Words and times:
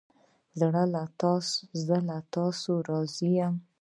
زه 1.93 1.97
له 2.09 2.17
تاسو 2.35 2.71
راضی 2.89 3.29
یم 3.37 3.55